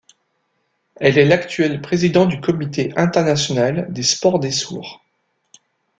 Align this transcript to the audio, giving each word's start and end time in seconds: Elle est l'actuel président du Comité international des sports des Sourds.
Elle 0.95 1.19
est 1.19 1.25
l'actuel 1.25 1.79
président 1.79 2.25
du 2.25 2.41
Comité 2.41 2.91
international 2.97 3.85
des 3.93 4.01
sports 4.01 4.39
des 4.39 4.49
Sourds. 4.49 5.03